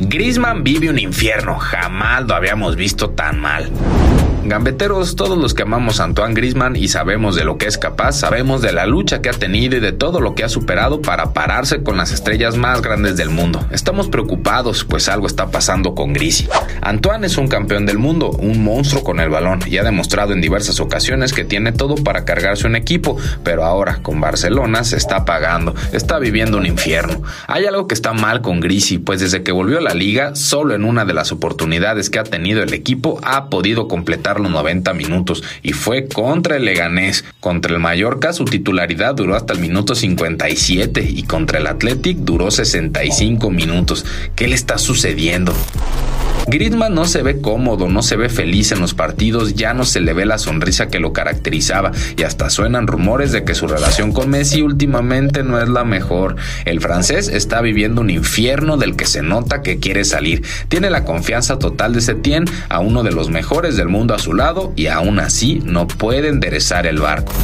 Griezmann 0.00 0.62
vive 0.62 0.88
un 0.88 0.98
infierno, 0.98 1.58
jamás 1.58 2.24
lo 2.24 2.34
habíamos 2.36 2.76
visto 2.76 3.10
tan 3.10 3.40
mal. 3.40 3.68
Gambeteros, 4.44 5.16
todos 5.16 5.36
los 5.36 5.52
que 5.52 5.62
amamos 5.62 6.00
a 6.00 6.04
Antoine 6.04 6.32
Grisman 6.32 6.76
y 6.76 6.88
sabemos 6.88 7.34
de 7.34 7.44
lo 7.44 7.58
que 7.58 7.66
es 7.66 7.76
capaz, 7.76 8.12
sabemos 8.12 8.62
de 8.62 8.72
la 8.72 8.86
lucha 8.86 9.20
que 9.20 9.28
ha 9.28 9.32
tenido 9.32 9.76
y 9.76 9.80
de 9.80 9.92
todo 9.92 10.20
lo 10.20 10.34
que 10.34 10.44
ha 10.44 10.48
superado 10.48 11.02
para 11.02 11.32
pararse 11.32 11.82
con 11.82 11.96
las 11.96 12.12
estrellas 12.12 12.56
más 12.56 12.80
grandes 12.80 13.16
del 13.16 13.30
mundo. 13.30 13.66
Estamos 13.70 14.08
preocupados, 14.08 14.84
pues 14.84 15.08
algo 15.08 15.26
está 15.26 15.50
pasando 15.50 15.94
con 15.94 16.12
Grisi. 16.12 16.48
Antoine 16.82 17.26
es 17.26 17.36
un 17.36 17.48
campeón 17.48 17.84
del 17.84 17.98
mundo, 17.98 18.30
un 18.30 18.62
monstruo 18.62 19.02
con 19.02 19.20
el 19.20 19.28
balón 19.28 19.60
y 19.66 19.76
ha 19.78 19.82
demostrado 19.82 20.32
en 20.32 20.40
diversas 20.40 20.78
ocasiones 20.80 21.32
que 21.32 21.44
tiene 21.44 21.72
todo 21.72 21.96
para 21.96 22.24
cargarse 22.24 22.66
un 22.66 22.76
equipo, 22.76 23.16
pero 23.42 23.64
ahora 23.64 23.98
con 24.02 24.20
Barcelona 24.20 24.84
se 24.84 24.96
está 24.96 25.16
apagando, 25.16 25.74
está 25.92 26.18
viviendo 26.18 26.58
un 26.58 26.66
infierno. 26.66 27.22
Hay 27.48 27.66
algo 27.66 27.88
que 27.88 27.94
está 27.94 28.12
mal 28.12 28.40
con 28.40 28.60
Grisi, 28.60 28.98
pues 28.98 29.20
desde 29.20 29.42
que 29.42 29.52
volvió 29.52 29.78
a 29.78 29.82
la 29.82 29.94
liga, 29.94 30.34
solo 30.36 30.74
en 30.74 30.84
una 30.84 31.04
de 31.04 31.14
las 31.14 31.32
oportunidades 31.32 32.08
que 32.08 32.18
ha 32.18 32.24
tenido 32.24 32.62
el 32.62 32.72
equipo 32.72 33.20
ha 33.22 33.50
podido 33.50 33.88
completar 33.88 34.27
los 34.36 34.50
90 34.50 34.92
minutos 34.94 35.42
y 35.62 35.72
fue 35.72 36.08
contra 36.08 36.56
el 36.56 36.64
Leganés. 36.64 37.24
Contra 37.40 37.72
el 37.72 37.80
Mallorca 37.80 38.32
su 38.32 38.44
titularidad 38.44 39.14
duró 39.14 39.34
hasta 39.34 39.52
el 39.52 39.60
minuto 39.60 39.94
57 39.94 41.02
y 41.02 41.22
contra 41.24 41.58
el 41.58 41.66
Athletic 41.66 42.18
duró 42.18 42.50
65 42.50 43.50
minutos. 43.50 44.04
¿Qué 44.36 44.48
le 44.48 44.54
está 44.54 44.78
sucediendo? 44.78 45.54
Griezmann 46.50 46.94
no 46.94 47.04
se 47.04 47.22
ve 47.22 47.42
cómodo, 47.42 47.88
no 47.88 48.02
se 48.02 48.16
ve 48.16 48.30
feliz 48.30 48.72
en 48.72 48.80
los 48.80 48.94
partidos, 48.94 49.54
ya 49.54 49.74
no 49.74 49.84
se 49.84 50.00
le 50.00 50.14
ve 50.14 50.24
la 50.24 50.38
sonrisa 50.38 50.88
que 50.88 50.98
lo 50.98 51.12
caracterizaba 51.12 51.92
y 52.16 52.22
hasta 52.22 52.48
suenan 52.48 52.86
rumores 52.86 53.32
de 53.32 53.44
que 53.44 53.54
su 53.54 53.66
relación 53.66 54.12
con 54.12 54.30
Messi 54.30 54.62
últimamente 54.62 55.42
no 55.42 55.60
es 55.60 55.68
la 55.68 55.84
mejor. 55.84 56.36
El 56.64 56.80
francés 56.80 57.28
está 57.28 57.60
viviendo 57.60 58.00
un 58.00 58.08
infierno 58.08 58.78
del 58.78 58.96
que 58.96 59.04
se 59.04 59.20
nota 59.20 59.60
que 59.60 59.78
quiere 59.78 60.06
salir. 60.06 60.42
Tiene 60.68 60.88
la 60.88 61.04
confianza 61.04 61.58
total 61.58 61.92
de 61.92 62.00
Setien 62.00 62.46
a 62.70 62.78
uno 62.78 63.02
de 63.02 63.12
los 63.12 63.28
mejores 63.28 63.76
del 63.76 63.88
mundo 63.88 64.14
a 64.14 64.18
su 64.18 64.32
lado 64.32 64.72
y 64.74 64.86
aún 64.86 65.18
así 65.18 65.60
no 65.66 65.86
puede 65.86 66.28
enderezar 66.28 66.86
el 66.86 66.98
barco. 66.98 67.34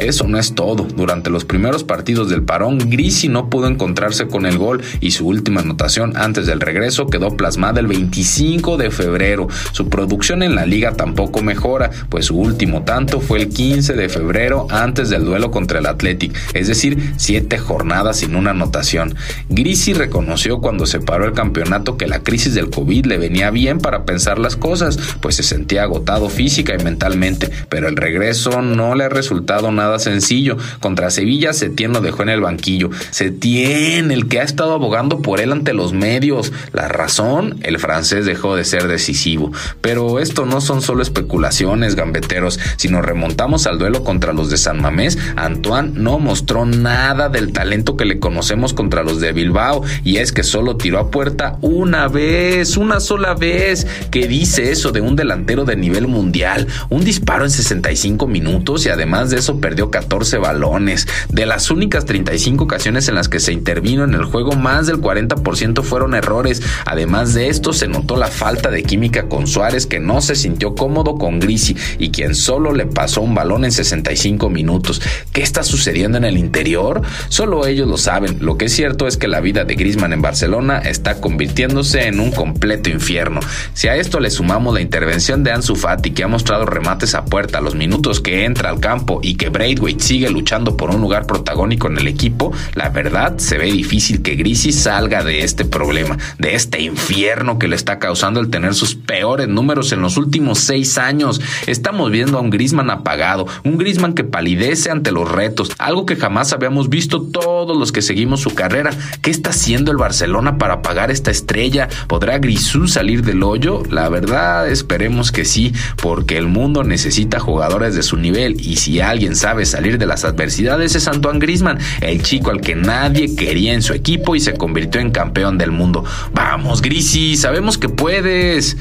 Eso 0.00 0.26
no 0.26 0.38
es 0.38 0.54
todo. 0.54 0.86
Durante 0.96 1.30
los 1.30 1.44
primeros 1.44 1.84
partidos 1.84 2.28
del 2.28 2.42
parón, 2.42 2.78
Grisi 2.90 3.28
no 3.28 3.48
pudo 3.48 3.68
encontrarse 3.68 4.26
con 4.26 4.44
el 4.44 4.58
gol 4.58 4.82
y 5.00 5.12
su 5.12 5.26
última 5.26 5.60
anotación 5.60 6.16
antes 6.16 6.46
del 6.46 6.60
regreso 6.60 7.06
quedó 7.06 7.36
plasmada 7.36 7.80
el 7.80 7.86
25 7.86 8.76
de 8.76 8.90
febrero. 8.90 9.48
Su 9.72 9.88
producción 9.88 10.42
en 10.42 10.56
la 10.56 10.66
liga 10.66 10.92
tampoco 10.92 11.42
mejora, 11.42 11.90
pues 12.08 12.26
su 12.26 12.36
último 12.36 12.82
tanto 12.82 13.20
fue 13.20 13.42
el 13.42 13.48
15 13.48 13.94
de 13.94 14.08
febrero 14.08 14.66
antes 14.70 15.10
del 15.10 15.24
duelo 15.24 15.50
contra 15.50 15.78
el 15.78 15.86
Athletic, 15.86 16.36
es 16.54 16.66
decir, 16.66 17.14
siete 17.16 17.58
jornadas 17.58 18.18
sin 18.18 18.34
una 18.34 18.50
anotación. 18.50 19.14
Grisi 19.48 19.94
reconoció 19.94 20.60
cuando 20.60 20.86
se 20.86 21.00
paró 21.00 21.24
el 21.24 21.32
campeonato 21.32 21.96
que 21.96 22.08
la 22.08 22.22
crisis 22.22 22.54
del 22.54 22.70
COVID 22.70 23.06
le 23.06 23.18
venía 23.18 23.50
bien 23.50 23.78
para 23.78 24.04
pensar 24.04 24.38
las 24.38 24.56
cosas, 24.56 24.98
pues 25.20 25.36
se 25.36 25.44
sentía 25.44 25.84
agotado 25.84 26.28
física 26.28 26.74
y 26.78 26.82
mentalmente, 26.82 27.50
pero 27.68 27.88
el 27.88 27.96
regreso 27.96 28.60
no 28.60 28.94
le 28.94 29.04
ha 29.04 29.08
resultado 29.08 29.70
nada 29.70 29.83
sencillo. 29.98 30.56
Contra 30.80 31.10
Sevilla, 31.10 31.52
Setién 31.52 31.92
lo 31.92 32.00
dejó 32.00 32.22
en 32.22 32.28
el 32.30 32.40
banquillo. 32.40 32.90
Setién, 33.10 34.10
el 34.10 34.28
que 34.28 34.40
ha 34.40 34.42
estado 34.42 34.72
abogando 34.74 35.20
por 35.20 35.40
él 35.40 35.52
ante 35.52 35.72
los 35.72 35.92
medios. 35.92 36.52
La 36.72 36.88
razón, 36.88 37.58
el 37.62 37.78
francés 37.78 38.26
dejó 38.26 38.56
de 38.56 38.64
ser 38.64 38.88
decisivo. 38.88 39.52
Pero 39.80 40.20
esto 40.20 40.46
no 40.46 40.60
son 40.60 40.82
solo 40.82 41.02
especulaciones, 41.02 41.94
gambeteros. 41.94 42.58
Si 42.76 42.88
nos 42.88 43.04
remontamos 43.04 43.66
al 43.66 43.78
duelo 43.78 44.04
contra 44.04 44.32
los 44.32 44.50
de 44.50 44.56
San 44.56 44.80
Mamés, 44.80 45.18
Antoine 45.36 45.92
no 45.94 46.18
mostró 46.18 46.64
nada 46.64 47.28
del 47.28 47.52
talento 47.52 47.96
que 47.96 48.04
le 48.04 48.18
conocemos 48.18 48.72
contra 48.72 49.02
los 49.02 49.20
de 49.20 49.32
Bilbao. 49.32 49.82
Y 50.04 50.18
es 50.18 50.32
que 50.32 50.42
solo 50.42 50.76
tiró 50.76 50.98
a 50.98 51.10
puerta 51.10 51.58
una 51.60 52.08
vez, 52.08 52.76
una 52.76 53.00
sola 53.00 53.34
vez. 53.34 53.86
¿Qué 54.10 54.26
dice 54.28 54.70
eso 54.70 54.92
de 54.92 55.00
un 55.00 55.16
delantero 55.16 55.64
de 55.64 55.76
nivel 55.76 56.06
mundial? 56.06 56.66
Un 56.90 57.04
disparo 57.04 57.44
en 57.44 57.50
65 57.50 58.26
minutos 58.26 58.86
y 58.86 58.88
además 58.88 59.30
de 59.30 59.38
eso 59.38 59.60
perdió 59.60 59.73
perdió 59.74 59.90
14 59.90 60.38
balones. 60.38 61.08
De 61.30 61.46
las 61.46 61.68
únicas 61.68 62.04
35 62.04 62.62
ocasiones 62.62 63.08
en 63.08 63.16
las 63.16 63.28
que 63.28 63.40
se 63.40 63.52
intervino 63.52 64.04
en 64.04 64.14
el 64.14 64.22
juego, 64.22 64.52
más 64.52 64.86
del 64.86 65.00
40% 65.00 65.82
fueron 65.82 66.14
errores. 66.14 66.62
Además 66.86 67.34
de 67.34 67.48
esto, 67.48 67.72
se 67.72 67.88
notó 67.88 68.16
la 68.16 68.28
falta 68.28 68.70
de 68.70 68.84
química 68.84 69.28
con 69.28 69.48
Suárez, 69.48 69.86
que 69.86 69.98
no 69.98 70.20
se 70.20 70.36
sintió 70.36 70.76
cómodo 70.76 71.16
con 71.16 71.40
Grisi 71.40 71.76
y 71.98 72.10
quien 72.10 72.36
solo 72.36 72.72
le 72.72 72.86
pasó 72.86 73.20
un 73.20 73.34
balón 73.34 73.64
en 73.64 73.72
65 73.72 74.48
minutos. 74.48 75.02
¿Qué 75.32 75.42
está 75.42 75.64
sucediendo 75.64 76.18
en 76.18 76.24
el 76.24 76.38
interior? 76.38 77.02
Solo 77.28 77.66
ellos 77.66 77.88
lo 77.88 77.96
saben. 77.96 78.38
Lo 78.42 78.56
que 78.56 78.66
es 78.66 78.72
cierto 78.72 79.08
es 79.08 79.16
que 79.16 79.26
la 79.26 79.40
vida 79.40 79.64
de 79.64 79.74
Grisman 79.74 80.12
en 80.12 80.22
Barcelona 80.22 80.78
está 80.78 81.20
convirtiéndose 81.20 82.06
en 82.06 82.20
un 82.20 82.30
completo 82.30 82.90
infierno. 82.90 83.40
Si 83.72 83.88
a 83.88 83.96
esto 83.96 84.20
le 84.20 84.30
sumamos 84.30 84.72
la 84.72 84.82
intervención 84.82 85.42
de 85.42 85.50
Ansu 85.50 85.74
Fati, 85.74 86.12
que 86.12 86.22
ha 86.22 86.28
mostrado 86.28 86.64
remates 86.64 87.16
a 87.16 87.24
puerta 87.24 87.60
los 87.60 87.74
minutos 87.74 88.20
que 88.20 88.44
entra 88.44 88.70
al 88.70 88.78
campo 88.78 89.18
y 89.20 89.34
que 89.34 89.50
Braithwaite 89.64 90.04
sigue 90.04 90.28
luchando 90.28 90.76
por 90.76 90.90
un 90.90 91.00
lugar 91.00 91.26
protagónico 91.26 91.88
en 91.88 91.96
el 91.96 92.06
equipo, 92.06 92.52
la 92.74 92.90
verdad 92.90 93.38
se 93.38 93.56
ve 93.56 93.72
difícil 93.72 94.20
que 94.20 94.34
Grisi 94.34 94.72
salga 94.72 95.24
de 95.24 95.42
este 95.42 95.64
problema, 95.64 96.18
de 96.38 96.54
este 96.54 96.82
infierno 96.82 97.58
que 97.58 97.66
le 97.66 97.74
está 97.74 97.98
causando 97.98 98.40
el 98.40 98.50
tener 98.50 98.74
sus 98.74 98.94
peores 98.94 99.48
números 99.48 99.90
en 99.92 100.02
los 100.02 100.18
últimos 100.18 100.58
seis 100.58 100.98
años. 100.98 101.40
Estamos 101.66 102.10
viendo 102.10 102.36
a 102.36 102.42
un 102.42 102.50
Grisman 102.50 102.90
apagado, 102.90 103.46
un 103.64 103.78
Grisman 103.78 104.12
que 104.12 104.22
palidece 104.22 104.90
ante 104.90 105.12
los 105.12 105.32
retos, 105.32 105.70
algo 105.78 106.04
que 106.04 106.16
jamás 106.16 106.52
habíamos 106.52 106.90
visto 106.90 107.22
todos 107.22 107.74
los 107.74 107.90
que 107.90 108.02
seguimos 108.02 108.42
su 108.42 108.54
carrera. 108.54 108.90
¿Qué 109.22 109.30
está 109.30 109.48
haciendo 109.48 109.90
el 109.90 109.96
Barcelona 109.96 110.58
para 110.58 110.74
apagar 110.74 111.10
esta 111.10 111.30
estrella? 111.30 111.88
¿Podrá 112.06 112.36
Grisú 112.36 112.86
salir 112.86 113.24
del 113.24 113.42
hoyo? 113.42 113.82
La 113.88 114.10
verdad, 114.10 114.68
esperemos 114.68 115.32
que 115.32 115.46
sí, 115.46 115.72
porque 116.02 116.36
el 116.36 116.48
mundo 116.48 116.84
necesita 116.84 117.40
jugadores 117.40 117.94
de 117.94 118.02
su 118.02 118.18
nivel 118.18 118.60
y 118.60 118.76
si 118.76 119.00
alguien 119.00 119.36
salir 119.64 119.98
de 119.98 120.06
las 120.06 120.24
adversidades 120.24 120.94
es 120.94 121.08
Antoine 121.08 121.38
Grisman, 121.38 121.78
el 122.00 122.22
chico 122.22 122.50
al 122.50 122.60
que 122.60 122.74
nadie 122.74 123.34
quería 123.36 123.72
en 123.72 123.82
su 123.82 123.92
equipo 123.92 124.34
y 124.34 124.40
se 124.40 124.54
convirtió 124.54 125.00
en 125.00 125.10
campeón 125.10 125.58
del 125.58 125.70
mundo. 125.70 126.04
Vamos, 126.32 126.82
Grisi, 126.82 127.36
sabemos 127.36 127.78
que 127.78 127.88
puedes. 127.88 128.76